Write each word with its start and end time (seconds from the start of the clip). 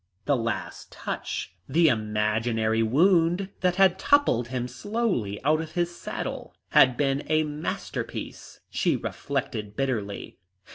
The 0.25 0.35
last 0.35 0.91
touch 0.91 1.53
the 1.69 1.87
imaginary 1.87 2.81
wound 2.81 3.49
that 3.59 3.75
had 3.75 3.99
toppled 3.99 4.47
him 4.47 4.67
slowly 4.67 5.39
out 5.43 5.61
of 5.61 5.73
his 5.73 5.95
saddle 5.95 6.55
had 6.69 6.97
been 6.97 7.21
a 7.27 7.43
masterpiece, 7.43 8.61
she 8.71 8.95
reflected 8.95 9.75
bitterly. 9.75 10.39